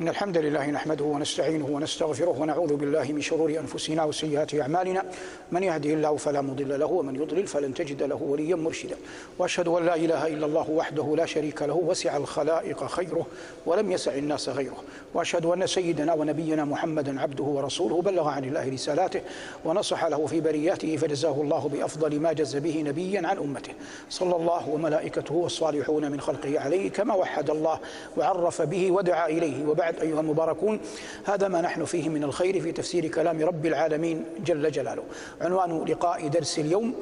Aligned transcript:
إن 0.00 0.08
الحمد 0.08 0.38
لله 0.38 0.70
نحمده 0.70 1.04
ونستعينه 1.04 1.66
ونستغفره 1.66 2.40
ونعوذ 2.40 2.76
بالله 2.76 3.12
من 3.12 3.20
شرور 3.20 3.50
أنفسنا 3.50 4.04
وسيئات 4.04 4.54
أعمالنا. 4.54 5.04
من 5.52 5.62
يهده 5.62 5.90
الله 5.90 6.16
فلا 6.16 6.40
مضل 6.40 6.80
له 6.80 6.86
ومن 6.86 7.16
يضلل 7.16 7.46
فلن 7.46 7.74
تجد 7.74 8.02
له 8.02 8.22
وليا 8.22 8.56
مرشدا. 8.56 8.96
وأشهد 9.38 9.68
أن 9.68 9.86
لا 9.86 9.96
إله 9.96 10.26
إلا 10.26 10.46
الله 10.46 10.70
وحده 10.70 11.14
لا 11.16 11.26
شريك 11.26 11.62
له 11.62 11.74
وسع 11.74 12.16
الخلائق 12.16 12.86
خيره 12.86 13.26
ولم 13.66 13.92
يسع 13.92 14.14
الناس 14.14 14.48
غيره. 14.48 14.76
وأشهد 15.14 15.46
أن 15.46 15.66
سيدنا 15.66 16.14
ونبينا 16.14 16.64
محمدا 16.64 17.20
عبده 17.20 17.44
ورسوله 17.44 18.02
بلغ 18.02 18.28
عن 18.28 18.44
الله 18.44 18.68
رسالاته 18.72 19.20
ونصح 19.64 20.04
له 20.04 20.26
في 20.26 20.40
برياته 20.40 20.96
فجزاه 20.96 21.40
الله 21.40 21.68
بأفضل 21.68 22.20
ما 22.20 22.32
جز 22.32 22.56
به 22.56 22.82
نبيا 22.82 23.28
عن 23.28 23.38
أمته. 23.38 23.72
صلى 24.10 24.36
الله 24.36 24.68
وملائكته 24.68 25.34
والصالحون 25.34 26.10
من 26.10 26.20
خلقه 26.20 26.60
عليه 26.60 26.90
كما 26.90 27.14
وحد 27.14 27.50
الله 27.50 27.80
وعرف 28.16 28.62
به 28.62 28.90
ودعا 28.90 29.28
إليه 29.28 29.66
وبعد 29.66 29.85
بعد 29.86 30.00
أيها 30.00 30.20
المباركون 30.20 30.80
هذا 31.24 31.48
ما 31.48 31.60
نحن 31.60 31.84
فيه 31.84 32.08
من 32.08 32.24
الخير 32.24 32.60
في 32.60 32.72
تفسير 32.72 33.08
كلام 33.08 33.42
رب 33.42 33.66
العالمين 33.66 34.24
جل 34.44 34.70
جلاله. 34.70 35.02
عنوان 35.40 35.84
لقاء 35.84 36.28
درس 36.28 36.58
اليوم 36.58 36.94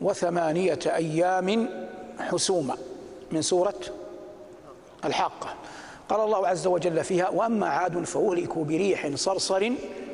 وثمانية 0.00 0.78
أيام 0.86 1.68
حسوما 2.18 2.76
من 3.32 3.42
سورة 3.42 3.80
الحاقة. 5.04 5.54
قال 6.08 6.20
الله 6.20 6.48
عز 6.48 6.66
وجل 6.66 7.04
فيها 7.04 7.28
وأما 7.28 7.66
عاد 7.66 8.04
فأهلكوا 8.04 8.64
بريح 8.64 9.14
صرصر 9.14 9.72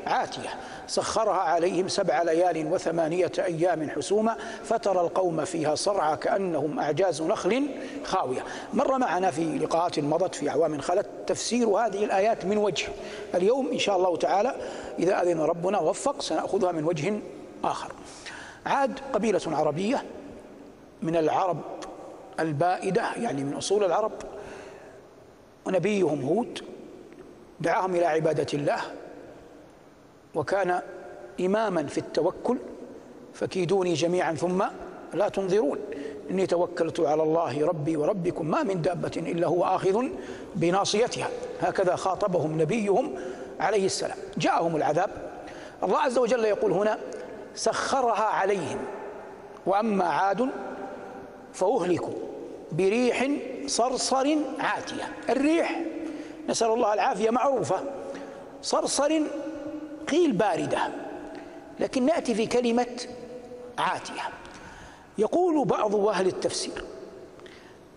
عاتية. 0.09 0.49
سخرها 0.87 1.35
عليهم 1.35 1.89
سبع 1.89 2.23
ليال 2.23 2.73
وثمانية 2.73 3.33
أيام 3.39 3.91
حسوما 3.91 4.37
فترى 4.65 5.01
القوم 5.01 5.45
فيها 5.45 5.75
صرعى 5.75 6.17
كأنهم 6.17 6.79
أعجاز 6.79 7.23
نخل 7.23 7.69
خاوية. 8.05 8.45
مر 8.75 8.99
معنا 8.99 9.31
في 9.31 9.59
لقاءات 9.59 9.99
مضت 9.99 10.35
في 10.35 10.49
أعوام 10.51 10.81
خلت 10.81 11.07
تفسير 11.27 11.69
هذه 11.69 12.05
الآيات 12.05 12.45
من 12.45 12.57
وجه. 12.57 12.89
اليوم 13.35 13.69
إن 13.73 13.79
شاء 13.79 13.97
الله 13.97 14.17
تعالى 14.17 14.55
إذا 14.99 15.23
أذن 15.23 15.41
ربنا 15.41 15.79
ووفق 15.79 16.23
سنأخذها 16.23 16.73
من 16.73 16.85
وجه 16.85 17.21
آخر. 17.65 17.93
عاد 18.67 19.01
قبيلة 19.13 19.41
عربية 19.47 20.05
من 21.03 21.17
العرب 21.17 21.61
البائدة 22.41 23.03
يعني 23.17 23.45
من 23.45 23.55
أصول 23.55 23.85
العرب 23.85 24.13
ونبيهم 25.67 26.23
هود 26.23 26.65
دعاهم 27.61 27.95
إلى 27.95 28.07
عبادة 28.07 28.47
الله 28.55 28.81
وكان 30.35 30.81
إماما 31.41 31.87
في 31.87 31.99
التوكل 31.99 32.57
فكيدوني 33.35 33.95
جميعا 33.95 34.35
ثم 34.35 34.65
لا 35.15 35.29
تنظرون. 35.29 35.79
إني 36.31 36.47
توكلت 36.47 37.01
على 37.01 37.23
الله 37.23 37.67
ربي 37.67 37.97
وربكم 37.97 38.47
ما 38.47 38.63
من 38.63 38.83
دابة 38.83 39.13
إلا 39.17 39.47
هو 39.47 39.65
آخذ 39.65 40.05
بناصيتها. 40.55 41.29
هكذا 41.61 41.97
خاطبهم 41.97 42.61
نبيهم 42.63 43.15
عليه 43.61 43.87
السلام. 43.87 44.17
جاءهم 44.39 44.77
العذاب. 44.77 45.11
الله 45.83 45.99
عز 45.99 46.19
وجل 46.19 46.45
يقول 46.45 46.73
هنا 46.73 46.99
سخرها 47.55 48.25
عليهم. 48.25 48.79
وأما 49.67 50.05
عاد 50.05 50.49
فأهلكوا 51.53 52.15
بريح 52.73 53.31
صرصر 53.67 54.37
عاتية. 54.59 55.09
الريح 55.29 55.81
نسأل 56.49 56.71
الله 56.71 56.95
العافية 56.95 57.31
معروفة. 57.31 57.81
صرصر 58.63 59.21
قيل 60.11 60.33
باردة 60.33 60.79
لكن 61.81 62.07
نأتي 62.07 62.35
في 62.35 62.47
كلمة 62.47 63.01
عاتية. 63.79 64.23
يقول 65.19 65.65
بعض 65.65 65.95
أهل 65.95 66.27
التفسير 66.27 66.85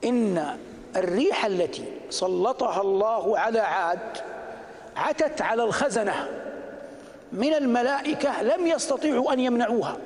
إن 0.03 0.57
الريح 0.95 1.45
التي 1.45 1.83
سلطها 2.09 2.81
الله 2.81 3.39
على 3.39 3.59
عاد 3.59 4.17
عتت 4.95 5.41
على 5.41 5.63
الخزنة 5.63 6.27
من 7.31 7.53
الملائكة 7.53 8.41
لم 8.43 8.67
يستطيعوا 8.67 9.33
أن 9.33 9.39
يمنعوها 9.39 9.97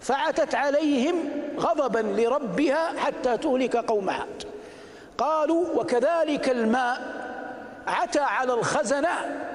فعتت 0.00 0.54
عليهم 0.54 1.14
غضبا 1.58 1.98
لربها 1.98 2.98
حتى 2.98 3.36
تهلك 3.38 3.76
قوم 3.76 4.10
عاد. 4.10 4.44
قالوا 5.18 5.66
وكذلك 5.74 6.48
الماء 6.48 7.00
عتى 7.86 8.20
على 8.20 8.54
الخزنة 8.54 9.45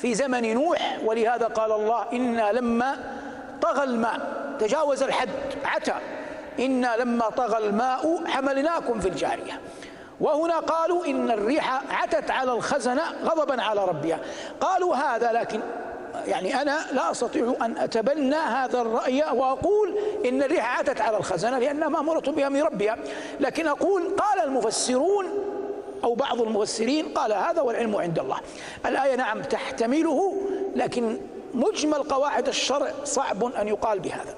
في 0.00 0.14
زمن 0.14 0.54
نوح 0.54 0.98
ولهذا 1.04 1.46
قال 1.46 1.72
الله 1.72 2.04
إنا 2.12 2.52
لما 2.52 2.96
طغى 3.62 3.84
الماء 3.84 4.20
تجاوز 4.60 5.02
الحد 5.02 5.28
عتى 5.64 5.94
إنا 6.60 6.96
لما 6.96 7.28
طغى 7.30 7.66
الماء 7.66 8.24
حملناكم 8.26 9.00
في 9.00 9.08
الجارية 9.08 9.60
وهنا 10.20 10.58
قالوا 10.58 11.06
إن 11.06 11.30
الريح 11.30 11.82
عتت 12.02 12.30
على 12.30 12.52
الخزنة 12.52 13.02
غضبا 13.24 13.62
على 13.62 13.84
ربها 13.84 14.18
قالوا 14.60 14.96
هذا 14.96 15.32
لكن 15.32 15.60
يعني 16.26 16.62
أنا 16.62 16.78
لا 16.92 17.10
أستطيع 17.10 17.54
أن 17.62 17.78
أتبنى 17.78 18.34
هذا 18.36 18.80
الرأي 18.80 19.24
وأقول 19.32 19.98
إن 20.28 20.42
الريح 20.42 20.78
عتت 20.78 21.00
على 21.00 21.16
الخزنة 21.16 21.58
لأنها 21.58 21.88
مأمورة 21.88 22.22
من 22.28 22.62
ربها. 22.62 22.96
لكن 23.40 23.66
أقول 23.66 24.02
قال 24.16 24.44
المفسرون 24.44 25.26
أو 26.04 26.14
بعض 26.14 26.40
المفسرين 26.40 27.08
قال 27.08 27.32
هذا 27.32 27.60
والعلم 27.60 27.96
عند 27.96 28.18
الله. 28.18 28.38
الآية 28.86 29.16
نعم 29.16 29.42
تحتمله 29.42 30.42
لكن 30.76 31.18
مجمل 31.54 32.02
قواعد 32.02 32.48
الشرع 32.48 32.92
صعب 33.04 33.44
أن 33.44 33.68
يقال 33.68 34.00
بهذا. 34.00 34.34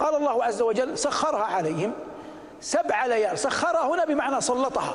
قال 0.00 0.14
الله 0.14 0.44
عز 0.44 0.62
وجل 0.62 0.98
سخرها 0.98 1.44
عليهم 1.44 1.92
سبع 2.60 3.06
ليال. 3.06 3.38
سخرها 3.38 3.86
هنا 3.86 4.04
بمعنى 4.04 4.40
سلطها. 4.40 4.94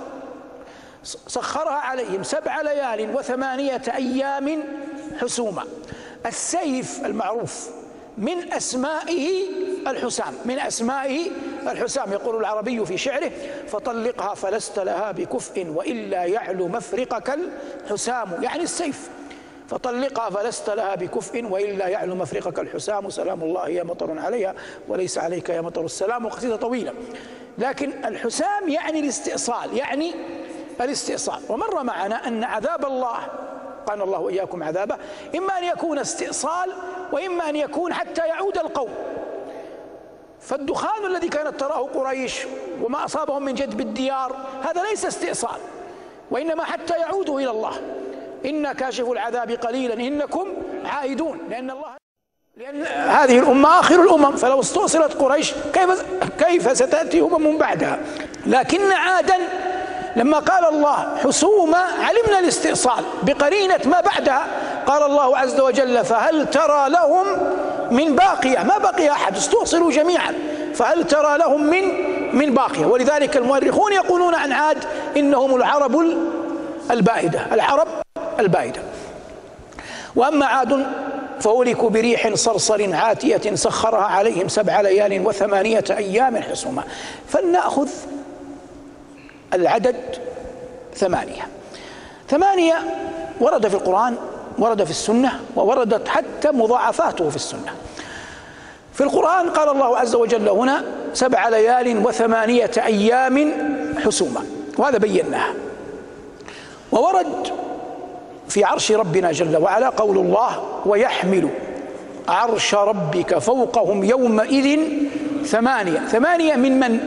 سخرها 1.04 1.74
عليهم 1.74 2.24
سبع 2.24 2.62
ليال 2.62 3.16
وثمانية 3.16 3.82
أيام 3.88 4.64
حسوما 5.22 5.64
السيف 6.26 7.06
المعروف 7.06 7.70
من 8.18 8.54
أسمائه 8.54 9.44
الحسام 9.88 10.34
من 10.46 10.60
أسمائه 10.60 11.32
الحسام. 11.68 12.12
يقول 12.12 12.36
العربي 12.36 12.86
في 12.86 12.98
شعره 12.98 13.32
فطلقها 13.68 14.36
فلست 14.36 14.80
لها 14.80 15.12
بكفء 15.12 15.68
وإلا 15.68 16.24
يعلو 16.24 16.68
مفرقك 16.68 17.40
الحسام. 17.86 18.28
يعني 18.42 18.64
السيف. 18.64 19.10
فطلقها 19.70 20.30
فلست 20.30 20.70
لها 20.70 20.96
بكفء 20.96 21.46
وإلا 21.46 21.88
يعلو 21.88 22.16
مفرقك 22.16 22.60
الحسام. 22.60 23.10
سلام 23.10 23.44
الله 23.44 23.70
يا 23.70 23.84
مطر 23.84 24.20
عليها 24.20 24.56
وليس 24.88 25.18
عليك 25.18 25.50
يا 25.50 25.62
مطر 25.62 25.86
السلام 25.86 26.26
وقصيدة 26.26 26.56
طويلة. 26.56 26.94
لكن 27.58 28.06
الحسام 28.06 28.70
يعني 28.70 29.00
الاستئصال 29.00 29.78
يعني 29.78 30.14
الاستئصال. 30.82 31.42
ومر 31.50 31.84
معنا 31.84 32.28
أن 32.28 32.44
عذاب 32.44 32.86
الله 32.86 33.18
قال 33.86 34.02
الله 34.02 34.20
وإياكم 34.20 34.64
عذابه 34.64 34.98
إما 35.36 35.58
أن 35.58 35.64
يكون 35.64 36.00
استئصال 36.00 36.74
وإما 37.12 37.50
أن 37.50 37.56
يكون 37.56 37.94
حتى 37.94 38.22
يعود 38.22 38.58
القوم. 38.58 38.90
فالدخان 40.42 41.06
الذي 41.06 41.28
كانت 41.28 41.60
تراه 41.60 41.90
قريش 41.96 42.46
وما 42.84 43.06
أصابهم 43.06 43.44
من 43.44 43.54
جد 43.54 43.78
بالديار 43.78 44.36
هذا 44.64 44.84
ليس 44.84 45.06
استئصال 45.06 45.60
وإنما 46.32 46.64
حتى 46.64 46.94
يعودوا 46.94 47.40
إلى 47.40 47.50
الله. 47.50 47.72
إن 48.46 48.72
كاشف 48.72 49.10
العذاب 49.10 49.52
قليلا 49.52 49.94
إنكم 49.94 50.48
عائدون 50.86 51.40
لأن 51.50 51.70
الله 51.70 51.96
لأن 52.58 52.84
هذه 53.10 53.40
الأمة 53.40 53.80
آخر 53.80 54.04
الأمم. 54.04 54.32
فلو 54.36 54.60
استوصلت 54.60 55.14
قريش 55.14 55.54
كيف 55.74 56.06
كيف 56.40 56.78
ستأتي 56.78 57.22
أمم 57.22 57.58
بعدها؟ 57.58 58.00
لكن 58.46 58.92
عادا 58.92 59.38
لما 60.16 60.40
قال 60.40 60.66
الله 60.66 61.18
حسوما 61.18 61.78
علمنا 61.78 62.40
الاستئصال 62.40 63.04
بقرينة 63.24 63.80
ما 63.86 64.02
بعدها 64.02 64.48
قال 64.86 65.04
الله 65.04 65.38
عز 65.38 65.60
وجل 65.60 66.06
فهل 66.06 66.50
ترى 66.50 66.90
لهم 66.90 67.26
من 67.92 68.16
باقية؟ 68.16 68.64
ما 68.64 68.78
بقي 68.78 69.12
أحد 69.12 69.38
استؤصلوا 69.38 69.92
جميعا. 69.92 70.34
فهل 70.76 71.08
ترى 71.08 71.38
لهم 71.38 71.64
من 71.64 72.12
من 72.34 72.54
باقية؟ 72.54 72.86
ولذلك 72.86 73.38
المؤرخون 73.38 73.94
يقولون 73.94 74.36
عن 74.36 74.52
عاد 74.52 74.78
إنهم 75.18 75.56
العرب 75.56 76.02
البائدة 76.92 77.46
العرب 77.52 77.88
البائدة 78.40 78.82
وأما 80.16 80.46
عاد 80.46 80.86
فأولكوا 81.40 81.90
بريح 81.90 82.34
صرصر 82.34 82.96
عاتية 82.96 83.56
سخرها 83.56 84.04
عليهم 84.04 84.48
سبع 84.48 84.82
ليال 84.82 85.28
وثمانية 85.28 85.84
أيام 85.90 86.38
حسوما 86.38 86.84
فلنأخذ 87.28 87.90
العدد 89.54 89.96
ثمانية. 90.96 91.48
ثمانية 92.30 92.76
ورد 93.40 93.68
في 93.68 93.74
القرآن 93.74 94.16
ورد 94.58 94.84
في 94.84 94.92
السنة 94.92 95.40
ووردت 95.56 96.08
حتى 96.08 96.52
مضاعفاته 96.52 97.30
في 97.30 97.36
السنة. 97.36 97.74
في 98.94 99.04
القرآن 99.04 99.50
قال 99.50 99.70
الله 99.70 99.98
عز 99.98 100.16
وجل 100.16 100.50
هنا 100.50 100.84
سبع 101.14 101.50
ليال 101.50 102.08
وثمانية 102.08 102.72
أيام 102.78 103.54
حسوما 104.06 104.46
وهذا 104.78 104.98
بيناه. 104.98 105.48
وورد 106.92 107.48
في 108.50 108.64
عرش 108.64 108.92
ربنا 108.92 109.32
جل 109.32 109.58
وعلا 109.58 109.90
قول 109.90 110.18
الله 110.18 110.64
ويحمل 110.86 111.50
عرش 112.28 112.76
ربك 112.76 113.38
فوقهم 113.38 114.04
يومئذ 114.04 114.80
ثمانية. 115.46 116.00
ثمانية 116.00 116.56
من 116.56 116.80
من؟ 116.80 117.00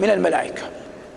من 0.00 0.10
الملائكة. 0.10 0.62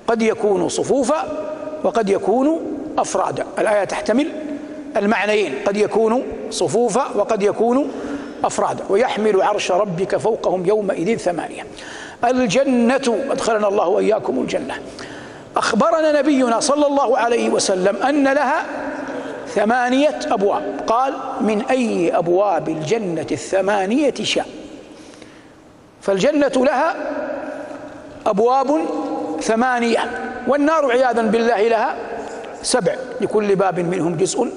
قد 0.07 0.21
يكون 0.21 0.69
صفوفا 0.69 1.47
وقد 1.83 2.09
يكون 2.09 2.59
أفرادا. 2.97 3.45
الآية 3.59 3.83
تحتمل 3.83 4.31
المعنيين. 4.97 5.53
قد 5.65 5.77
يكون 5.77 6.23
صفوفا 6.49 7.07
وقد 7.15 7.44
يكون 7.44 7.91
أفرادا 8.44 8.83
ويحمل 8.89 9.41
عرش 9.41 9.71
ربك 9.71 10.17
فوقهم 10.17 10.65
يومئذ 10.65 11.17
ثمانية. 11.17 11.63
الجنة 12.25 13.25
أدخلنا 13.29 13.67
الله 13.67 13.88
وإياكم 13.88 14.39
الجنة. 14.39 14.73
أخبرنا 15.57 16.19
نبينا 16.19 16.59
صلى 16.59 16.88
الله 16.88 17.17
عليه 17.17 17.49
وسلم 17.49 17.95
أن 17.95 18.27
لها 18.27 18.65
ثمانية 19.47 20.19
أبواب. 20.31 20.81
قال 20.88 21.13
من 21.41 21.61
أي 21.69 22.17
أبواب 22.17 22.69
الجنة 22.69 23.27
الثمانية 23.31 24.13
شاء؟ 24.21 24.47
فالجنة 26.01 26.51
لها 26.55 26.95
أبواب 28.25 28.81
ثمانية. 29.41 30.33
والنار 30.47 30.91
عياذا 30.91 31.21
بالله 31.21 31.67
لها 31.67 31.95
سبع. 32.61 32.95
لكل 33.21 33.55
باب 33.55 33.79
منهم 33.79 34.17
جزء 34.17 34.51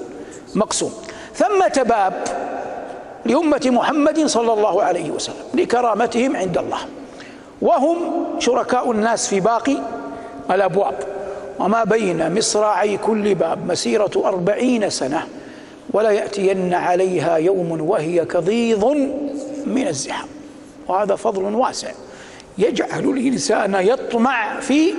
مقسوم. 0.55 0.93
ثمة 1.35 1.83
باب 1.83 2.23
لأمة 3.25 3.61
محمد 3.65 4.25
صلى 4.25 4.53
الله 4.53 4.83
عليه 4.83 5.11
وسلم 5.11 5.45
لكرامتهم 5.53 6.35
عند 6.35 6.57
الله. 6.57 6.79
وهم 7.61 7.97
شركاء 8.39 8.91
الناس 8.91 9.27
في 9.27 9.39
باقي 9.39 9.77
الأبواب. 10.51 10.95
وما 11.59 11.83
بين 11.83 12.37
مصراعي 12.37 12.97
كل 12.97 13.35
باب 13.35 13.67
مسيرة 13.71 14.11
أربعين 14.15 14.89
سنة 14.89 15.27
ولا 15.93 16.09
يأتين 16.11 16.73
عليها 16.73 17.35
يوم 17.35 17.81
وهي 17.81 18.25
كضيض 18.25 18.85
من 19.65 19.87
الزحام. 19.87 20.27
وهذا 20.87 21.15
فضل 21.15 21.43
واسع 21.55 21.91
يجعل 22.57 23.03
الإنسان 23.03 23.75
يطمع 23.75 24.59
في 24.59 24.93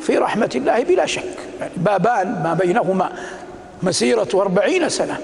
في 0.00 0.18
رحمة 0.18 0.50
الله 0.54 0.82
بلا 0.82 1.06
شك. 1.06 1.24
يعني 1.60 1.72
بابان 1.76 2.40
ما 2.44 2.54
بينهما. 2.54 3.12
مسيرة 3.82 4.28
أربعين 4.34 4.88
سنة. 4.88 5.18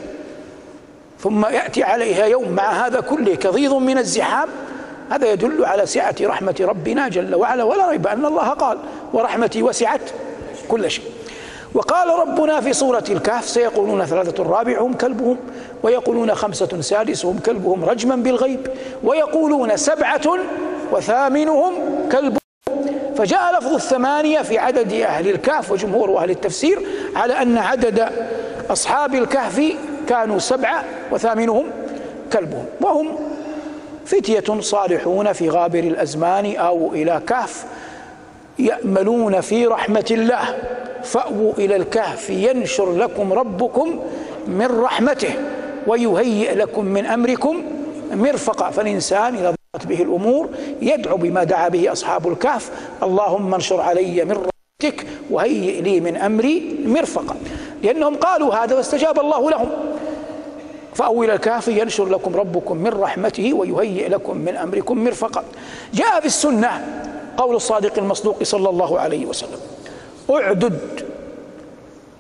ثم 1.21 1.47
يأتي 1.47 1.83
عليها 1.83 2.27
يوم 2.27 2.49
مع 2.49 2.87
هذا 2.87 3.01
كله 3.01 3.35
كضيض 3.35 3.75
من 3.75 3.99
الزحام. 3.99 4.49
هذا 5.11 5.33
يدل 5.33 5.65
على 5.65 5.87
سعة 5.87 6.15
رحمة 6.23 6.57
ربنا 6.61 7.09
جل 7.09 7.35
وعلا 7.35 7.65
ولا 7.65 7.91
ريب 7.91 8.07
أن 8.07 8.27
الله 8.27 8.49
قال 8.49 8.79
ورحمتي 9.13 9.63
وسعت 9.63 10.01
كل 10.69 10.91
شيء. 10.91 11.05
وقال 11.75 12.09
ربنا 12.09 12.61
في 12.61 12.73
سورة 12.73 13.05
الكهف 13.11 13.49
سيقولون 13.49 14.05
ثلاثة 14.05 14.43
رابعهم 14.43 14.95
كلبهم 14.95 15.37
ويقولون 15.83 16.35
خمسة 16.35 16.81
سادسهم 16.81 17.39
كلبهم 17.39 17.85
رجما 17.85 18.17
بالغيب 18.17 18.67
ويقولون 19.05 19.77
سبعة 19.77 20.39
وثامنهم 20.93 21.73
كلبهم 22.13 22.39
فجاء 23.17 23.59
لفظ 23.59 23.75
الثمانية 23.75 24.43
في 24.43 24.59
عدد 24.59 24.93
أهل 24.93 25.29
الكهف 25.29 25.73
وجمهور 25.73 26.19
أهل 26.19 26.31
التفسير 26.31 26.79
على 27.17 27.43
أن 27.43 27.59
عدد 27.59 28.09
أصحاب 28.71 29.15
الكهف 29.15 29.63
كانوا 30.09 30.39
سبعة 30.39 30.85
وثامنهم 31.13 31.65
كلبهم 32.33 32.65
وهم 32.81 33.19
فتية 34.05 34.61
صالحون 34.61 35.33
في 35.33 35.49
غابر 35.51 35.79
الأزمان 35.79 36.57
أو 36.57 36.93
إلى 36.93 37.23
كهف 37.27 37.65
يأملون 38.59 39.41
في 39.41 39.67
رحمة 39.67 40.07
الله. 40.11 40.59
فأووا 41.03 41.53
إلى 41.59 41.77
الكهف 41.77 42.31
ينشر 42.31 42.93
لكم 42.93 43.33
ربكم 43.33 44.01
من 44.47 44.81
رحمته 44.81 45.35
ويهيئ 45.87 46.55
لكم 46.55 46.85
من 46.85 47.07
أمركم 47.07 47.63
مرفقا. 48.13 48.71
فالإنسان 48.71 49.35
إذا 49.35 49.55
ضاقت 49.75 49.87
به 49.87 50.03
الأمور 50.03 50.49
يدعو 50.83 51.17
بما 51.17 51.45
دعا 51.45 51.69
به 51.69 51.93
أصحاب 51.93 52.29
الكهف 52.29 52.71
اللهم 53.03 53.55
انشر 53.55 53.81
علي 53.81 54.25
من 54.25 54.33
رحمتك 54.33 55.07
وهيئ 55.31 55.81
لي 55.81 56.01
من 56.01 56.17
أمري 56.17 56.77
مرفقا. 56.87 57.37
لأنهم 57.83 58.17
قالوا 58.17 58.55
هذا 58.55 58.77
واستجاب 58.77 59.19
الله 59.19 59.51
لهم. 59.51 59.69
فأو 60.95 61.25
إلى 61.25 61.35
الكهف 61.35 61.69
ينشر 61.69 62.05
لكم 62.05 62.37
ربكم 62.37 62.77
من 62.77 62.89
رحمته 62.89 63.55
ويهيئ 63.55 64.09
لكم 64.09 64.37
من 64.37 64.57
أمركم 64.57 65.05
مرفقا. 65.05 65.45
جاء 65.95 66.21
في 66.21 66.27
السنة 66.27 67.03
قول 67.37 67.57
الصادق 67.57 67.99
المصدوق 67.99 68.43
صلى 68.43 68.69
الله 68.69 69.01
عليه 69.01 69.27
وسلم 69.27 69.59
أعدد 70.31 70.79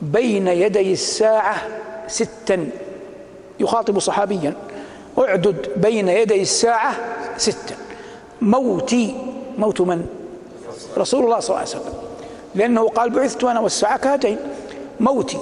بين 0.03 0.49
يدي 0.49 0.93
الساعة 0.93 1.56
ستا. 2.06 2.69
يخاطب 3.61 3.99
صحابيا 3.99 4.55
أعدد 5.19 5.69
بين 5.76 6.08
يدي 6.08 6.43
الساعة 6.43 6.94
ستا. 7.37 7.75
موتي. 8.41 9.14
موت 9.58 9.81
من؟ 9.81 10.06
رسول 10.99 11.25
الله 11.25 11.41
صلى 11.41 11.49
الله 11.49 11.58
عليه 11.58 11.81
وسلم. 11.81 11.94
لأنه 12.55 12.88
قال 12.88 13.11
بعثت 13.11 13.44
أنا 13.44 13.61
والساعة 13.61 13.99
كهاتين. 13.99 14.38
موتي. 15.00 15.38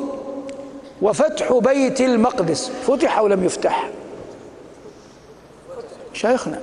وفتح 1.02 1.52
بيت 1.52 2.00
المقدس. 2.00 2.70
فتح 2.86 3.18
أو 3.18 3.26
لم 3.26 3.44
يفتح؟ 3.44 3.90
شيخنا 6.12 6.60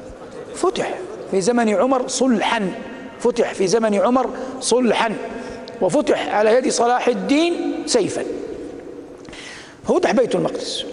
فتح 0.55 0.93
في 1.31 1.41
زمن 1.41 1.69
عمر 1.69 2.07
صلحا. 2.07 2.71
فتح 3.19 3.53
في 3.53 3.67
زمن 3.67 3.95
عمر 3.95 4.29
صلحا. 4.59 5.15
وفتح 5.81 6.35
على 6.35 6.55
يد 6.55 6.69
صلاح 6.69 7.07
الدين 7.07 7.83
سيفا. 7.85 8.23
فتح 9.88 10.11
بيت 10.11 10.35
المقدس. 10.35 10.85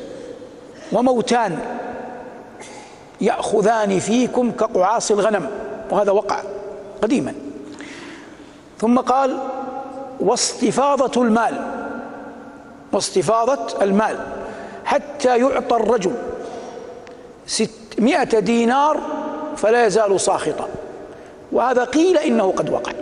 وموتان. 0.93 1.59
يأخذان 3.21 3.99
فيكم 3.99 4.50
كقعاص 4.50 5.11
الغنم. 5.11 5.50
وهذا 5.91 6.11
وقع 6.11 6.43
قديما. 7.03 7.35
ثم 8.81 8.99
قال 8.99 9.39
واستفاضة 10.21 11.23
المال. 11.23 11.78
واستفاضة 12.93 13.82
المال 13.82 14.17
حتى 14.85 15.38
يعطى 15.38 15.76
الرجل 15.76 16.12
ستمائة 17.46 18.38
دينار 18.38 19.00
فلا 19.56 19.87
يزال 19.87 20.20
ساخطا. 20.20 20.69
وهذا 21.52 21.85
قيل 21.85 22.19
إنه 22.19 22.52
قد 22.56 22.70
وقع. 22.70 22.93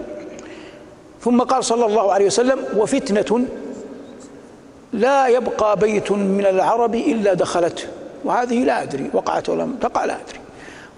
ثم 1.20 1.40
قال 1.40 1.64
صلى 1.64 1.86
الله 1.86 2.12
عليه 2.12 2.26
وسلم 2.26 2.58
وفتنة 2.76 3.46
لا 4.92 5.26
يبقى 5.26 5.76
بيت 5.76 6.12
من 6.12 6.46
العرب 6.46 6.94
إلا 6.94 7.34
دخلته. 7.34 7.84
وهذه 8.24 8.64
لا 8.64 8.82
أدري 8.82 9.10
وقعت 9.12 9.48
ولم 9.48 9.76
تقع 9.80 10.04
لا 10.04 10.14
أدري. 10.14 10.40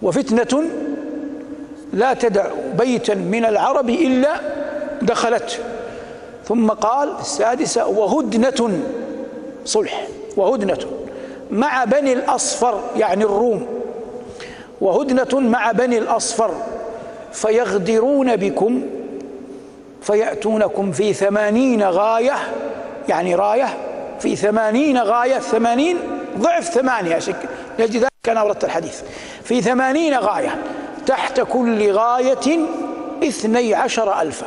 وفتنة 0.02 0.64
لا 1.92 2.14
تدع 2.14 2.46
بيتا 2.78 3.14
من 3.14 3.44
العرب 3.44 3.90
إلا 3.90 4.40
دخلته. 5.02 5.58
ثم 6.48 6.70
قال 6.70 7.12
السادسة 7.20 7.86
وهدنة 7.86 8.80
صلح 9.64 10.06
وهدنة 10.36 10.78
مع 11.50 11.84
بني 11.84 12.12
الأصفر 12.12 12.80
يعني 12.96 13.24
الروم. 13.24 13.66
وهدنة 14.80 15.40
مع 15.40 15.72
بني 15.72 15.98
الأصفر 15.98 16.50
فيغدرون 17.32 18.36
بكم 18.36 18.82
فيأتونكم 20.02 20.92
في 20.92 21.12
ثمانين 21.12 21.82
غاية 21.82 22.34
يعني 23.08 23.34
راية 23.34 23.68
في 24.20 24.36
ثمانين 24.36 24.98
غاية 24.98 25.38
ثمانين 25.38 25.98
ضعف 26.38 26.64
ثمانية 26.64 27.18
لأجل 27.78 28.00
ذلك 28.00 28.28
أنا 28.28 28.40
أوردت 28.40 28.64
الحديث. 28.64 29.02
في 29.44 29.62
ثمانين 29.62 30.14
غاية 30.14 30.62
تحت 31.06 31.40
كل 31.40 31.92
غاية 31.92 32.66
اثني 33.24 33.74
عشر 33.74 34.20
ألفا. 34.20 34.46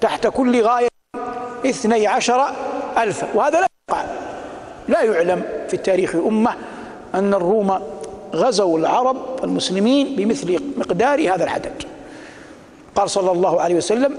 تحت 0.00 0.26
كل 0.26 0.62
غاية 0.62 0.88
اثني 1.66 2.06
عشر 2.06 2.46
ألفا 2.98 3.28
وهذا 3.34 3.60
لا 3.60 3.66
يقع. 3.90 4.04
لا 4.88 5.02
يعلم 5.02 5.42
في 5.68 5.74
التاريخ 5.74 6.14
الأمة 6.14 6.54
أن 7.14 7.34
الروم 7.34 7.80
غزوا 8.34 8.78
العرب 8.78 9.44
المسلمين 9.44 10.16
بمثل 10.16 10.60
مقدار 10.76 11.34
هذا 11.34 11.44
العدد. 11.44 11.82
قال 12.94 13.10
صلى 13.10 13.32
الله 13.32 13.60
عليه 13.60 13.74
وسلم 13.74 14.16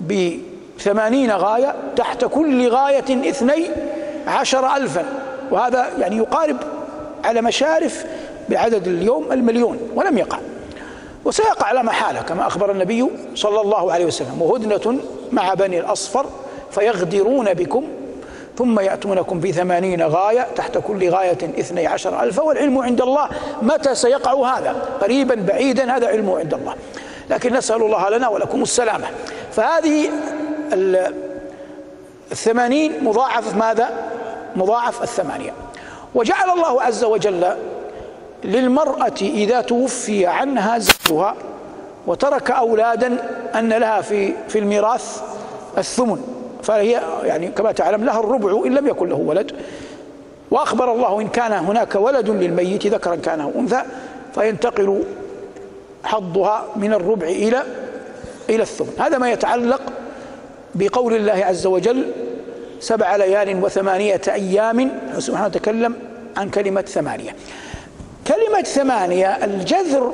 بثمانين 0.00 1.30
غاية 1.30 1.74
تحت 1.96 2.24
كل 2.24 2.68
غاية 2.68 3.28
اثني 3.30 3.66
عشر 4.26 4.76
ألفا. 4.76 5.04
وهذا 5.50 5.88
يعني 5.98 6.16
يقارب 6.16 6.56
على 7.24 7.42
مشارف 7.42 8.04
بعدد 8.48 8.88
اليوم 8.88 9.32
المليون 9.32 9.78
ولم 9.94 10.18
يقع. 10.18 10.38
وسيقع 11.24 11.72
لا 11.72 11.82
محالة 11.82 12.22
كما 12.22 12.46
أخبر 12.46 12.70
النبي 12.70 13.06
صلى 13.34 13.60
الله 13.60 13.92
عليه 13.92 14.06
وسلم. 14.06 14.42
وهدنة 14.42 14.98
مع 15.32 15.54
بني 15.54 15.80
الأصفر 15.80 16.26
فيغدرون 16.70 17.54
بكم 17.54 17.84
ثم 18.58 18.80
يأتونكم 18.80 19.40
في 19.40 19.52
ثمانين 19.52 20.02
غاية 20.02 20.46
تحت 20.56 20.78
كل 20.78 21.08
غاية 21.08 21.38
اثني 21.58 21.86
عشر 21.86 22.22
ألف 22.22 22.38
والعلم 22.38 22.78
عند 22.78 23.00
الله. 23.00 23.28
متى 23.62 23.94
سيقع 23.94 24.58
هذا؟ 24.58 24.76
قريبا 25.00 25.34
بعيدا 25.34 25.96
هذا 25.96 26.06
علم 26.06 26.30
عند 26.30 26.54
الله. 26.54 26.74
لكن 27.30 27.52
نسأل 27.52 27.82
الله 27.82 28.08
لنا 28.08 28.28
ولكم 28.28 28.62
السلامة. 28.62 29.06
فهذه 29.52 30.10
الثمانين 32.32 33.04
مضاعف 33.04 33.56
ماذا؟ 33.56 33.90
مضاعف 34.56 35.02
الثمانية. 35.02 35.52
وجعل 36.14 36.50
الله 36.50 36.82
عز 36.82 37.04
وجل 37.04 37.56
للمرأة 38.44 39.20
إذا 39.20 39.60
توفي 39.60 40.26
عنها 40.26 40.78
زوجها 40.78 41.34
وترك 42.06 42.50
أولادا 42.50 43.16
أن 43.54 43.72
لها 43.72 44.00
في 44.00 44.32
في 44.48 44.58
الميراث 44.58 45.22
الثمن. 45.78 46.35
فهي 46.66 47.00
يعني 47.24 47.48
كما 47.48 47.72
تعلم 47.72 48.04
لها 48.04 48.20
الربع 48.20 48.66
إن 48.66 48.74
لم 48.74 48.86
يكن 48.86 49.08
له 49.08 49.16
ولد. 49.16 49.52
وأخبر 50.50 50.92
الله 50.92 51.20
إن 51.20 51.28
كان 51.28 51.52
هناك 51.52 51.94
ولد 51.94 52.30
للميت 52.30 52.86
ذكرا 52.86 53.16
كان 53.16 53.40
أو 53.40 53.50
أنثى 53.58 53.82
فينتقل 54.34 55.04
حظها 56.04 56.64
من 56.76 56.92
الربع 56.92 57.26
إلى 57.26 57.62
إلى 58.50 58.62
الثمن. 58.62 58.92
هذا 58.98 59.18
ما 59.18 59.30
يتعلق 59.30 59.82
بقول 60.74 61.14
الله 61.14 61.44
عز 61.44 61.66
وجل 61.66 62.12
سبع 62.80 63.16
ليال 63.16 63.64
وثمانية 63.64 64.20
أيام 64.28 64.90
سبحانه 65.18 65.48
تكلم 65.48 65.94
عن 66.36 66.50
كلمة 66.50 66.82
ثمانية. 66.82 67.30
كلمة 68.26 68.62
ثمانية 68.62 69.44
الجذر 69.44 70.12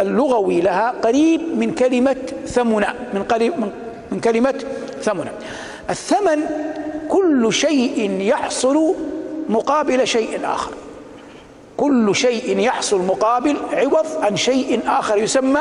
اللغوي 0.00 0.60
لها 0.60 0.94
قريب 1.02 1.40
من 1.58 1.74
كلمة 1.74 2.16
ثمن 2.46 2.84
من 3.14 3.22
قريب 3.22 3.52
من 4.12 4.20
كلمة 4.20 4.64
ثمن 5.02 5.28
الثمن 5.90 6.40
كل 7.08 7.52
شيء 7.52 8.20
يحصل 8.20 8.94
مقابل 9.48 10.06
شيء 10.06 10.40
آخر. 10.44 10.72
كل 11.76 12.14
شيء 12.14 12.58
يحصل 12.58 13.00
مقابل 13.00 13.56
عوض 13.72 14.06
عن 14.22 14.36
شيء 14.36 14.80
آخر 14.86 15.18
يسمى 15.18 15.60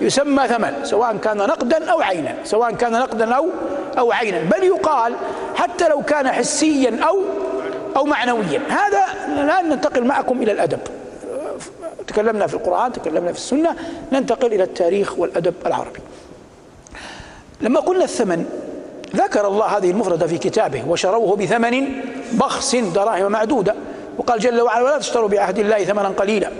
يسمى 0.00 0.48
ثمن 0.48 0.74
سواء 0.82 1.16
كان 1.16 1.36
نقدا 1.36 1.90
أو 1.90 2.00
عينا 2.00 2.34
سواء 2.44 2.72
كان 2.72 2.92
نقدا 2.92 3.34
أو 3.34 3.48
أو 3.98 4.12
عينا. 4.12 4.38
بل 4.38 4.64
يقال 4.64 5.14
حتى 5.54 5.88
لو 5.88 6.02
كان 6.02 6.28
حسيا 6.28 7.00
أو 7.04 7.20
أو 7.96 8.04
معنويا. 8.04 8.60
هذا 8.68 9.04
الآن 9.42 9.68
ننتقل 9.68 10.04
معكم 10.04 10.42
إلى 10.42 10.52
الأدب. 10.52 10.80
تكلمنا 12.06 12.46
في 12.46 12.54
القرآن 12.54 12.92
تكلمنا 12.92 13.32
في 13.32 13.38
السنة 13.38 13.76
ننتقل 14.12 14.46
إلى 14.46 14.62
التاريخ 14.62 15.18
والأدب 15.18 15.54
العربي. 15.66 16.00
لما 17.60 17.80
قلنا 17.80 18.04
الثمن 18.04 18.46
ذكر 19.16 19.46
الله 19.46 19.66
هذه 19.66 19.90
المفردة 19.90 20.26
في 20.26 20.38
كتابه 20.38 20.88
وشروه 20.88 21.36
بثمن 21.36 21.86
بخس 22.32 22.76
دراهم 22.76 23.32
معدودة. 23.32 23.74
وقال 24.18 24.40
جل 24.40 24.60
وعلا 24.60 24.84
ولا 24.84 24.98
تشتروا 24.98 25.28
بعهد 25.28 25.58
الله 25.58 25.84
ثمنا 25.84 26.08
قليلا. 26.08 26.50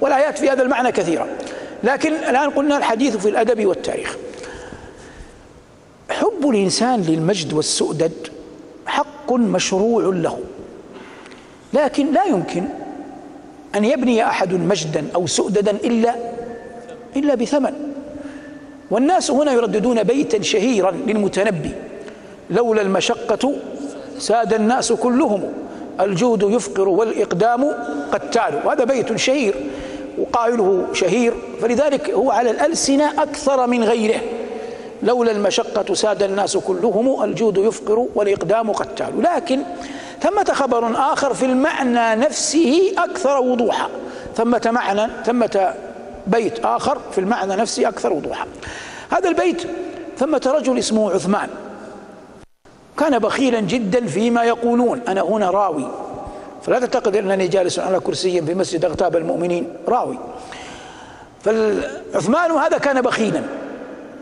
والآيات 0.00 0.38
في 0.38 0.50
هذا 0.50 0.62
المعنى 0.62 0.92
كثيرة. 0.92 1.26
لكن 1.84 2.12
الآن 2.12 2.50
قلنا 2.50 2.76
الحديث 2.76 3.16
في 3.16 3.28
الأدب 3.28 3.66
والتاريخ. 3.66 4.16
حب 6.10 6.50
الإنسان 6.50 7.02
للمجد 7.02 7.52
والسؤدد 7.52 8.12
حق 8.86 9.32
مشروع 9.32 10.14
له. 10.14 10.38
لكن 11.72 12.12
لا 12.12 12.24
يمكن 12.24 12.64
أن 13.74 13.84
يبني 13.84 14.26
أحد 14.26 14.54
مجدا 14.54 15.06
أو 15.14 15.26
سؤددا 15.26 15.70
إلا 15.70 16.14
إلا 17.16 17.34
بثمن. 17.34 17.72
والناس 18.90 19.30
هنا 19.30 19.52
يرددون 19.52 20.02
بيتا 20.02 20.42
شهيرا 20.42 20.90
للمتنبي. 20.90 21.72
لولا 22.52 22.82
المشقة 22.82 23.54
ساد 24.18 24.54
الناس 24.54 24.92
كلهم. 24.92 25.42
الجود 26.00 26.42
يفقر 26.42 26.88
والإقدام 26.88 27.72
قتال 28.12 28.60
وهذا 28.64 28.84
بيت 28.84 29.16
شهير 29.16 29.54
وقائله 30.18 30.86
شهير. 30.92 31.34
فلذلك 31.62 32.10
هو 32.10 32.30
على 32.30 32.50
الألسنة 32.50 33.22
أكثر 33.22 33.66
من 33.66 33.84
غيره. 33.84 34.20
لولا 35.02 35.32
المشقة 35.32 35.94
ساد 35.94 36.22
الناس 36.22 36.56
كلهم 36.56 37.24
الجود 37.24 37.58
يفقر 37.58 38.06
والإقدام 38.14 38.72
قتال 38.72 39.22
لكن 39.22 39.62
ثمة 40.20 40.44
خبر 40.44 40.92
آخر 41.12 41.34
في 41.34 41.46
المعنى 41.46 42.20
نفسه 42.20 42.92
أكثر 42.98 43.40
وضوحا. 43.40 43.88
ثمة 44.36 44.70
معنى 44.72 45.10
ثمة 45.26 45.74
بيت 46.26 46.64
آخر 46.64 46.98
في 47.12 47.18
المعنى 47.18 47.56
نفسه 47.56 47.88
أكثر 47.88 48.12
وضوحا. 48.12 48.46
هذا 49.10 49.28
البيت 49.28 49.62
ثمة 50.18 50.52
رجل 50.54 50.78
اسمه 50.78 51.10
عثمان. 51.10 51.48
كان 52.98 53.18
بخيلا 53.18 53.60
جدا 53.60 54.06
فيما 54.06 54.44
يقولون. 54.44 55.00
أنا 55.08 55.20
هنا 55.20 55.50
راوي. 55.50 55.90
فلا 56.62 56.78
تعتقد 56.78 57.16
أنني 57.16 57.48
جالس 57.48 57.78
على 57.78 58.00
كرسي 58.00 58.42
في 58.42 58.54
مسجد 58.54 58.84
أغتاب 58.84 59.16
المؤمنين. 59.16 59.72
راوي. 59.88 60.18
فعثمان 61.44 62.50
هذا 62.50 62.78
كان 62.78 63.02
بخيلا. 63.02 63.42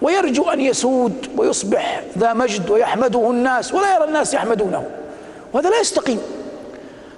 ويرجو 0.02 0.50
أن 0.50 0.60
يسود 0.60 1.26
ويصبح 1.36 2.02
ذا 2.18 2.32
مجد 2.32 2.70
ويحمده 2.70 3.30
الناس 3.30 3.74
ولا 3.74 3.94
يرى 3.94 4.04
الناس 4.04 4.34
يحمدونه. 4.34 4.84
وهذا 5.52 5.70
لا 5.70 5.80
يستقيم. 5.80 6.20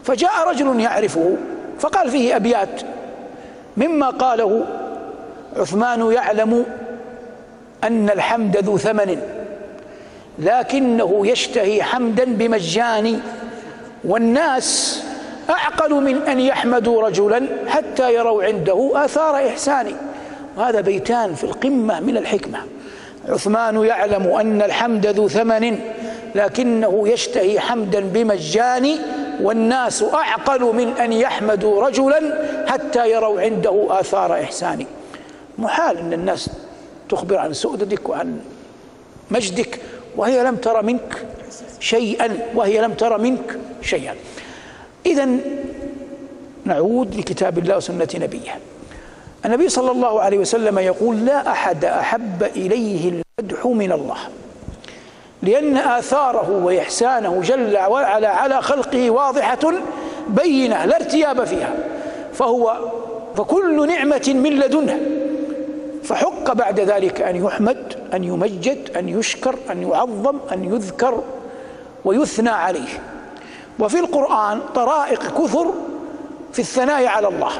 فجاء 0.04 0.49
رجل 0.49 0.80
يعرفه. 0.80 1.37
فقال 1.78 2.11
فيه 2.11 2.37
أبيات. 2.37 2.82
مما 3.76 4.11
قاله 4.11 4.64
عثمان 5.56 6.12
يعلم 6.12 6.66
أن 7.85 8.11
الحمد 8.11 8.56
ذو 8.56 8.78
ثمن. 8.78 9.41
لكنه 10.39 11.27
يشتهي 11.27 11.83
حمدا 11.83 12.25
بمجان 12.25 13.21
والناس 14.05 15.03
أعقل 15.51 15.95
من 15.95 16.17
أن 16.23 16.41
يحمدوا 16.41 17.03
رجلا 17.03 17.47
حتى 17.67 18.15
يروا 18.15 18.45
عنده 18.45 18.91
آثار 18.95 19.49
إحسان. 19.49 19.93
وهذا 20.57 20.81
بيتان 20.81 21.35
في 21.35 21.45
القمة 21.45 22.01
من 22.01 22.17
الحكمة. 22.17 22.59
عثمان 23.29 23.85
يعلم 23.85 24.27
أن 24.27 24.62
الحمد 24.62 25.07
ذو 25.07 25.29
ثمن 25.29 25.79
لكنه 26.35 27.09
يشتهي 27.09 27.61
حمدا 27.61 28.01
بمجان 28.01 28.99
والناس 29.43 30.03
أعقل 30.03 30.62
من 30.62 30.89
أن 30.89 31.12
يحمدوا 31.12 31.87
رجلا 31.87 32.39
حتى 32.67 33.11
يروا 33.11 33.41
عنده 33.41 33.87
آثار 33.91 34.33
إحسان. 34.33 34.87
محال 35.59 35.99
أن 35.99 36.12
الناس 36.12 36.51
تخبر 37.09 37.37
عن 37.37 37.53
سؤددك 37.53 38.09
وعن 38.09 38.41
مجدك 39.31 39.81
وهي 40.16 40.45
لم 40.45 40.57
تر 40.57 40.83
منك 40.83 41.26
شيئا 41.81 42.38
وهي 42.54 42.81
لم 42.81 42.92
تر 42.92 43.19
منك 43.19 43.59
شيئا. 43.83 44.14
إذا 45.07 45.28
نعود 46.64 47.14
لكتاب 47.14 47.59
الله 47.59 47.76
وسنة 47.76 48.09
نبيه. 48.14 48.59
النبي 49.45 49.69
صلى 49.69 49.90
الله 49.90 50.21
عليه 50.21 50.38
وسلم 50.38 50.78
يقول 50.78 51.25
لا 51.25 51.50
أحد 51.50 51.85
أحب 51.85 52.42
إليه 52.42 53.23
المدح 53.40 53.66
من 53.66 53.92
الله 53.92 54.19
لأن 55.42 55.76
آثاره 55.76 56.64
وإحسانه 56.64 57.40
جل 57.40 57.78
وعلا 57.78 58.28
على 58.28 58.62
خلقه 58.62 59.11
واضحة 59.11 59.73
بينة 60.28 60.85
لا 60.85 60.97
ارتياب 60.97 61.45
فيها. 61.45 61.75
فهو 62.33 62.76
فكل 63.37 63.87
نعمة 63.88 64.33
من 64.35 64.50
لدنه 64.50 65.00
فحق 66.04 66.52
بعد 66.52 66.81
ذلك 66.81 67.21
أن 67.21 67.37
يحمد 67.37 68.01
أن 68.14 68.25
يمجد 68.25 68.97
أن 68.97 69.09
يشكر 69.09 69.57
أن 69.71 69.83
يعظم 69.83 70.38
أن 70.52 70.64
يذكر 70.64 71.23
ويثنى 72.04 72.50
عليه. 72.50 72.88
وفي 73.78 73.99
القرآن 73.99 74.61
طرائق 74.75 75.42
كثر 75.42 75.75
في 76.52 76.59
الثناء 76.59 77.07
على 77.07 77.28
الله 77.28 77.52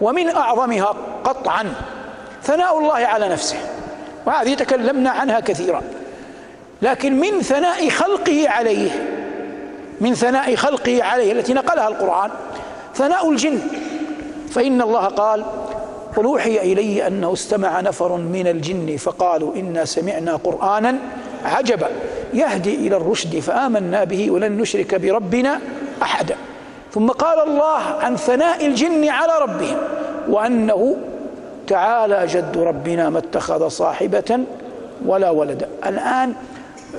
ومن 0.00 0.28
أعظمها 0.28 0.94
قطعا 1.24 1.74
ثناء 2.42 2.78
الله 2.78 2.94
على 2.94 3.28
نفسه. 3.28 3.56
وهذه 4.26 4.54
تكلمنا 4.54 5.10
عنها 5.10 5.40
كثيرا. 5.40 5.82
لكن 6.82 7.20
من 7.20 7.40
ثناء 7.40 7.88
خلقه 7.88 8.48
عليه 8.48 8.90
من 10.00 10.14
ثناء 10.14 10.54
خلقه 10.54 11.04
عليه 11.04 11.32
التي 11.32 11.54
نقلها 11.54 11.88
القرآن 11.88 12.30
ثناء 12.94 13.30
الجن. 13.30 13.60
فإن 14.50 14.82
الله 14.82 15.04
قال 15.04 15.44
قل 16.16 16.24
أوحي 16.24 16.72
إلي 16.72 17.06
أنه 17.06 17.32
استمع 17.32 17.80
نفر 17.80 18.16
من 18.16 18.46
الجن 18.46 18.96
فقالوا 18.96 19.54
إنا 19.54 19.84
سمعنا 19.84 20.36
قرآنا 20.36 20.98
عجبا 21.44 21.88
يهدي 22.34 22.74
إلى 22.74 22.96
الرشد 22.96 23.38
فآمنا 23.38 24.04
به 24.04 24.30
ولن 24.30 24.52
نشرك 24.52 24.94
بربنا 24.94 25.60
أحدا. 26.02 26.36
ثم 26.92 27.08
قال 27.08 27.48
الله 27.48 27.78
عن 27.78 28.16
ثناء 28.16 28.66
الجن 28.66 29.08
على 29.08 29.32
ربهم 29.42 29.76
وأنه 30.28 30.96
تعالى 31.66 32.26
جد 32.26 32.58
ربنا 32.58 33.10
ما 33.10 33.18
اتخذ 33.18 33.68
صاحبة 33.68 34.40
ولا 35.06 35.30
ولدا. 35.30 35.68
الآن 35.86 36.34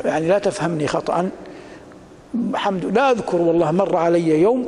يعني 0.06 0.28
لا 0.28 0.40
تفهمني 0.40 0.88
خطأ. 0.88 1.30
الحمد 2.52 2.86
لا 2.86 3.12
أذكر 3.12 3.42
والله 3.42 3.72
مر 3.72 3.96
علي 3.96 4.42
يوم 4.42 4.68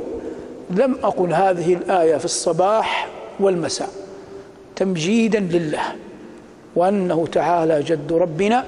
لم 0.70 0.96
أقل 1.04 1.34
هذه 1.34 1.74
الآية 1.74 2.18
في 2.18 2.26
الصباح 2.26 3.08
والمساء. 3.40 3.90
تمجيدا 4.80 5.40
لله 5.40 5.84
وأنه 6.76 7.28
تعالى 7.32 7.84
جد 7.84 8.14
ربنا 8.14 8.66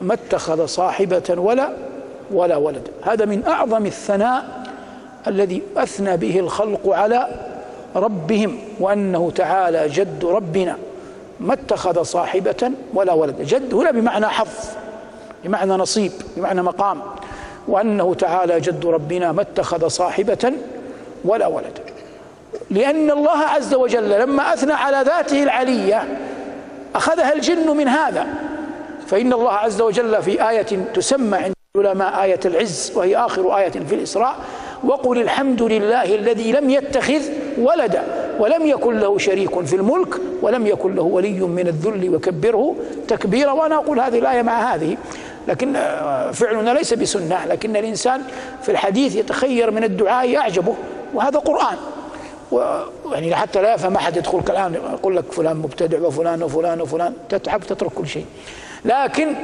ما 0.00 0.14
اتخذ 0.14 0.66
صاحبة 0.66 1.34
ولا 1.36 1.72
ولا 2.30 2.56
ولد. 2.56 2.88
هذا 3.02 3.24
من 3.24 3.46
أعظم 3.46 3.86
الثناء 3.86 4.62
الذي 5.26 5.62
أثنى 5.76 6.16
به 6.16 6.38
الخلق 6.38 6.88
على 6.88 7.28
ربهم 7.96 8.58
وأنه 8.80 9.30
تعالى 9.30 9.88
جد 9.88 10.24
ربنا 10.24 10.76
ما 11.40 11.52
اتخذ 11.54 12.02
صاحبة 12.02 12.70
ولا 12.94 13.12
ولد. 13.12 13.42
جد 13.42 13.74
هنا 13.74 13.90
بمعنى 13.90 14.26
حظ 14.26 14.48
بمعنى 15.44 15.72
نصيب 15.72 16.12
بمعنى 16.36 16.62
مقام. 16.62 17.00
وأنه 17.68 18.14
تعالى 18.14 18.60
جد 18.60 18.86
ربنا 18.86 19.32
ما 19.32 19.42
اتخذ 19.42 19.88
صاحبة 19.88 20.52
ولا 21.24 21.46
ولد. 21.46 21.78
لأن 22.70 23.10
الله 23.10 23.38
عز 23.38 23.74
وجل 23.74 24.10
لما 24.10 24.54
أثنى 24.54 24.72
على 24.72 25.02
ذاته 25.06 25.42
العلية 25.42 26.18
أخذها 26.94 27.32
الجن 27.32 27.76
من 27.76 27.88
هذا. 27.88 28.26
فإن 29.06 29.32
الله 29.32 29.52
عز 29.52 29.80
وجل 29.80 30.22
في 30.22 30.48
آية 30.50 30.66
تسمى 30.94 31.36
عند 31.38 31.54
العلماء 31.76 32.22
آية 32.22 32.40
العز 32.44 32.92
وهي 32.96 33.16
آخر 33.16 33.58
آية 33.58 33.70
في 33.70 33.94
الإسراء 33.94 34.36
وقل 34.84 35.20
الحمد 35.20 35.62
لله 35.62 36.14
الذي 36.14 36.52
لم 36.52 36.70
يتخذ 36.70 37.22
ولدا 37.58 38.02
ولم 38.38 38.66
يكن 38.66 38.98
له 38.98 39.18
شريك 39.18 39.64
في 39.64 39.76
الملك 39.76 40.14
ولم 40.42 40.66
يكن 40.66 40.94
له 40.94 41.02
ولي 41.02 41.40
من 41.40 41.68
الذل 41.68 42.14
وكبره 42.14 42.76
تكبيرا. 43.08 43.52
وأنا 43.52 43.74
أقول 43.74 44.00
هذه 44.00 44.18
الآية 44.18 44.42
مع 44.42 44.74
هذه 44.74 44.96
لكن 45.48 45.76
آه، 45.76 46.30
فعلنا 46.30 46.70
ليس 46.70 46.94
بسنة 46.94 47.46
لكن 47.46 47.76
الإنسان 47.76 48.22
في 48.62 48.72
الحديث 48.72 49.16
يتخير 49.16 49.70
من 49.70 49.84
الدعاء 49.84 50.36
أعجبه 50.36 50.74
وهذا 51.14 51.38
قرآن. 51.38 51.76
يعني 53.12 53.34
حتى 53.34 53.62
لا 53.62 53.74
يفهم 53.74 53.96
أحد 53.96 54.16
يدخلك 54.16 54.50
الآن 54.50 54.74
يقول 54.74 55.16
لك 55.16 55.32
فلان 55.32 55.56
مبتدع 55.56 55.98
وفلان 55.98 56.42
وفلان 56.42 56.80
وفلان 56.80 57.14
تتعب 57.28 57.60
تترك 57.60 57.92
كل 57.92 58.08
شيء. 58.08 58.26
لكن 58.84 59.34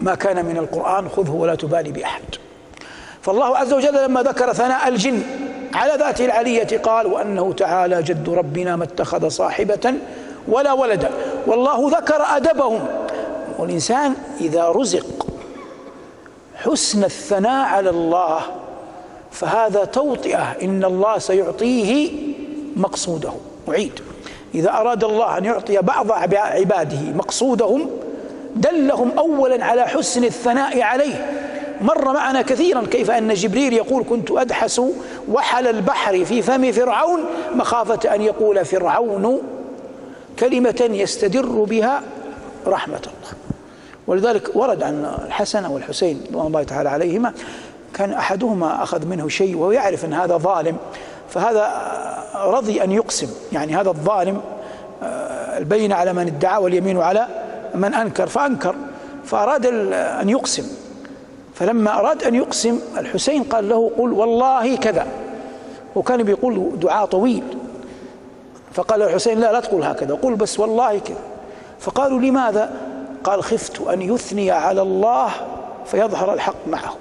ما 0.00 0.14
كان 0.14 0.44
من 0.44 0.56
القرآن 0.56 1.08
خذه 1.08 1.30
ولا 1.30 1.54
تبالي 1.54 1.92
بأحد. 1.92 2.22
فالله 3.22 3.56
عز 3.56 3.72
وجل 3.72 4.04
لما 4.04 4.22
ذكر 4.22 4.52
ثناء 4.52 4.88
الجن 4.88 5.22
على 5.74 5.92
ذاته 5.98 6.24
العلية 6.24 6.78
قال 6.78 7.06
وأنه 7.06 7.52
تعالى 7.52 8.02
جد 8.02 8.28
ربنا 8.28 8.76
ما 8.76 8.84
اتخذ 8.84 9.28
صاحبة 9.28 9.94
ولا 10.48 10.72
ولدا. 10.72 11.10
والله 11.46 11.90
ذكر 11.90 12.22
أدبهم. 12.36 12.80
والإنسان 13.58 14.14
إذا 14.40 14.68
رزق 14.68 15.26
حسن 16.54 17.04
الثناء 17.04 17.66
على 17.68 17.90
الله 17.90 18.40
فهذا 19.32 19.84
توطئة 19.84 20.56
إن 20.62 20.84
الله 20.84 21.18
سيعطيه 21.18 22.10
مقصوده. 22.76 23.32
أعيد. 23.68 23.92
إذا 24.54 24.70
أراد 24.70 25.04
الله 25.04 25.38
أن 25.38 25.44
يعطي 25.44 25.78
بعض 25.78 26.12
عباده 26.34 27.00
مقصودهم 27.14 27.90
دلهم 28.56 29.18
أولا 29.18 29.64
على 29.64 29.86
حسن 29.86 30.24
الثناء 30.24 30.82
عليه. 30.82 31.30
مر 31.80 32.12
معنا 32.12 32.42
كثيرا 32.42 32.86
كيف 32.90 33.10
أن 33.10 33.34
جبريل 33.34 33.72
يقول 33.72 34.04
كنت 34.10 34.30
أدحس 34.30 34.82
وحل 35.28 35.66
البحر 35.66 36.24
في 36.24 36.42
فم 36.42 36.72
فرعون 36.72 37.20
مخافة 37.54 38.14
أن 38.14 38.22
يقول 38.22 38.64
فرعون 38.64 39.42
كلمة 40.38 40.88
يستدر 40.90 41.64
بها 41.64 42.02
رحمة 42.66 42.96
الله. 42.96 43.40
ولذلك 44.06 44.56
ورد 44.56 44.82
عن 44.82 45.14
الحسن 45.26 45.66
والحسين 45.66 46.22
رضوان 46.28 46.46
الله 46.46 46.62
تعالى 46.62 46.88
عليهما 46.88 47.32
كان 47.94 48.12
أحدهما 48.12 48.82
أخذ 48.82 49.06
منه 49.06 49.28
شيء 49.28 49.56
وهو 49.56 49.72
يعرف 49.72 50.04
أن 50.04 50.12
هذا 50.12 50.36
ظالم 50.36 50.76
فهذا 51.28 51.72
رضي 52.34 52.84
أن 52.84 52.92
يقسم. 52.92 53.28
يعني 53.52 53.76
هذا 53.76 53.88
الظالم 53.88 54.40
آه، 55.02 55.58
البين 55.58 55.92
على 55.92 56.12
من 56.12 56.26
ادعى 56.26 56.62
واليمين 56.62 57.00
على 57.00 57.26
من 57.74 57.94
أنكر 57.94 58.26
فأنكر 58.26 58.74
فأراد 59.24 59.66
أن 59.92 60.28
يقسم. 60.28 60.66
فلما 61.54 61.98
أراد 61.98 62.24
أن 62.24 62.34
يقسم 62.34 62.78
الحسين 62.98 63.42
قال 63.42 63.68
له 63.68 63.90
قل 63.98 64.12
والله 64.12 64.76
كذا. 64.76 65.06
وكان 65.96 66.22
بيقول 66.22 66.70
دعاء 66.80 67.06
طويل. 67.06 67.44
فقال 68.72 69.02
الحسين 69.02 69.40
لا 69.40 69.52
لا 69.52 69.60
تقول 69.60 69.84
هكذا 69.84 70.14
قل 70.14 70.34
بس 70.34 70.60
والله 70.60 70.98
كذا. 70.98 71.16
فقالوا 71.80 72.20
لماذا؟ 72.20 72.72
قال 73.24 73.42
خفت 73.42 73.80
أن 73.80 74.02
يثني 74.02 74.50
على 74.50 74.82
الله 74.82 75.30
فيظهر 75.86 76.34
الحق 76.34 76.54
معه. 76.66 76.94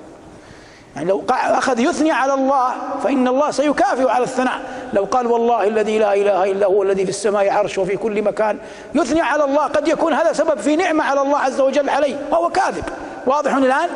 يعني 0.99 1.11
لو 1.11 1.23
أخذ 1.29 1.79
يثني 1.79 2.11
على 2.11 2.33
الله 2.33 2.73
فإن 3.03 3.27
الله 3.27 3.51
سيكافئ 3.51 4.09
على 4.09 4.23
الثناء. 4.23 4.59
لو 4.93 5.03
قال 5.03 5.27
والله 5.27 5.67
الذي 5.67 5.99
لا 5.99 6.13
إله 6.13 6.51
إلا 6.51 6.65
هو 6.65 6.83
الذي 6.83 7.03
في 7.03 7.09
السماء 7.09 7.49
عرش 7.49 7.77
وفي 7.77 7.97
كل 7.97 8.21
مكان 8.21 8.57
يثني 8.95 9.21
على 9.21 9.43
الله 9.43 9.63
قد 9.63 9.87
يكون 9.87 10.13
هذا 10.13 10.33
سبب 10.33 10.59
في 10.59 10.75
نعمة 10.75 11.03
على 11.03 11.21
الله 11.21 11.37
عز 11.37 11.61
وجل 11.61 11.89
عليه 11.89 12.15
وهو 12.31 12.49
كاذب. 12.49 12.83
واضح 13.25 13.55
الآن؟ 13.55 13.89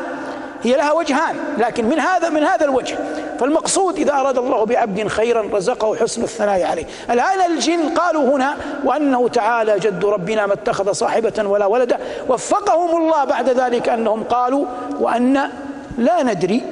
هي 0.63 0.75
لها 0.75 0.91
وجهان 0.91 1.35
لكن 1.57 1.85
من 1.85 1.99
هذا 1.99 2.29
من 2.29 2.43
هذا 2.43 2.65
الوجه. 2.65 2.97
فالمقصود 3.39 3.97
إذا 3.97 4.13
أراد 4.13 4.37
الله 4.37 4.65
بعبد 4.65 5.07
خيرا 5.07 5.49
رزقه 5.53 5.95
حسن 5.95 6.23
الثناء 6.23 6.63
عليه. 6.63 6.85
الآن 7.09 7.51
الجن 7.51 7.89
قالوا 7.89 8.35
هنا 8.35 8.55
وأنه 8.83 9.27
تعالى 9.27 9.79
جد 9.79 10.05
ربنا 10.05 10.45
ما 10.45 10.53
اتخذ 10.53 10.91
صاحبة 10.91 11.43
ولا 11.45 11.65
ولدا 11.65 11.97
وفقهم 12.29 12.97
الله 12.97 13.23
بعد 13.23 13.49
ذلك 13.49 13.89
أنهم 13.89 14.23
قالوا 14.23 14.65
وأن 14.99 15.49
لا 15.97 16.23
ندري 16.23 16.63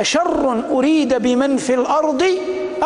أشر 0.00 0.62
أريد 0.70 1.14
بمن 1.14 1.56
في 1.56 1.74
الأرض 1.74 2.22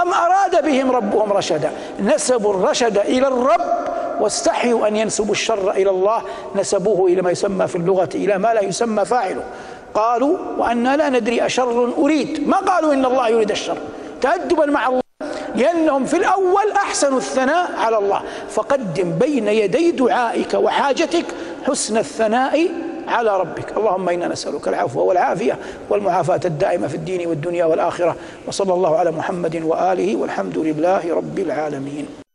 أم 0.02 0.12
أراد 0.12 0.64
بهم 0.64 0.90
ربهم 0.90 1.32
رشدا؟ 1.32 1.70
نسبوا 2.00 2.54
الرشد 2.54 2.98
إلى 2.98 3.28
الرب 3.28 3.60
واستحيوا 4.20 4.88
أن 4.88 4.96
ينسبوا 4.96 5.32
الشر 5.32 5.70
إلى 5.70 5.90
الله. 5.90 6.22
نسبوه 6.56 7.06
إلى 7.06 7.22
ما 7.22 7.30
يسمى 7.30 7.66
في 7.66 7.76
اللغة 7.76 8.08
إلى 8.14 8.38
ما 8.38 8.54
لا 8.54 8.60
يسمى 8.60 9.04
فاعله. 9.04 9.42
قالوا 9.94 10.38
وأنا 10.58 10.96
لا 10.96 11.08
ندري 11.08 11.46
أشر 11.46 11.92
أريد. 11.98 12.48
ما 12.48 12.56
قالوا 12.56 12.94
إن 12.94 13.04
الله 13.04 13.28
يريد 13.28 13.50
الشر؟ 13.50 13.76
تأدبا 14.20 14.66
مع 14.66 14.88
الله. 14.88 15.00
لأنهم 15.54 16.04
في 16.04 16.16
الأول 16.16 16.72
أحسنوا 16.76 17.18
الثناء 17.18 17.70
على 17.78 17.98
الله. 17.98 18.22
فقدم 18.50 19.12
بين 19.20 19.48
يدي 19.48 19.90
دعائك 19.90 20.54
وحاجتك 20.54 21.24
حسن 21.66 21.96
الثناء 21.96 22.68
على 23.08 23.40
ربك. 23.40 23.76
اللهم 23.76 24.08
إنا 24.08 24.28
نسألك 24.28 24.68
العفو 24.68 25.00
والعافية 25.00 25.58
والمعافاة 25.90 26.40
الدائمة 26.44 26.88
في 26.88 26.94
الدين 26.94 27.28
والدنيا 27.28 27.64
والآخرة. 27.64 28.16
وصلى 28.46 28.74
الله 28.74 28.96
على 28.96 29.10
محمد 29.10 29.56
وآله 29.56 30.16
والحمد 30.16 30.58
لله 30.58 31.14
رب 31.14 31.38
العالمين. 31.38 32.29